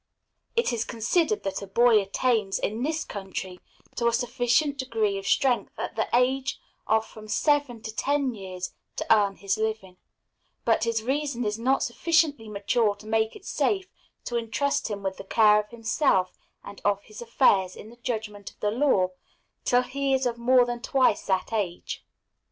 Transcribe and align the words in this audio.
It 0.55 0.73
is 0.73 0.83
considered 0.83 1.43
that 1.43 1.61
a 1.61 1.67
boy 1.67 2.01
attains, 2.01 2.57
in 2.57 2.81
this 2.81 3.03
country, 3.05 3.59
to 3.97 4.07
a 4.07 4.13
sufficient 4.13 4.79
degree 4.79 5.19
of 5.19 5.27
strength 5.27 5.77
at 5.77 5.95
the 5.95 6.07
age 6.11 6.59
of 6.87 7.05
from 7.05 7.27
seven 7.27 7.83
to 7.83 7.95
ten 7.95 8.33
years 8.33 8.73
to 8.95 9.15
earn 9.15 9.35
his 9.35 9.59
living; 9.59 9.97
but 10.65 10.85
his 10.85 11.03
reason 11.03 11.45
is 11.45 11.59
not 11.59 11.83
sufficiently 11.83 12.49
mature 12.49 12.95
to 12.95 13.05
make 13.05 13.35
it 13.35 13.45
safe 13.45 13.85
to 14.25 14.37
intrust 14.37 14.87
him 14.89 15.03
with 15.03 15.17
the 15.17 15.23
care 15.23 15.59
of 15.59 15.69
himself 15.69 16.33
and 16.63 16.81
of 16.83 17.03
his 17.03 17.21
affairs, 17.21 17.75
in 17.75 17.91
the 17.91 17.97
judgment 17.97 18.49
of 18.49 18.59
the 18.59 18.71
law, 18.71 19.09
till 19.65 19.83
he 19.83 20.15
is 20.15 20.25
of 20.25 20.35
more 20.39 20.65
than 20.65 20.81
twice 20.81 21.27
that 21.27 21.53
age. 21.53 22.03